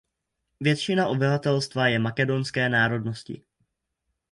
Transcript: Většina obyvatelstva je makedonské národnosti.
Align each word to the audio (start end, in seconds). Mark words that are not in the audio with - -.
Většina 0.59 1.07
obyvatelstva 1.07 1.87
je 1.87 1.99
makedonské 1.99 2.69
národnosti. 2.69 3.43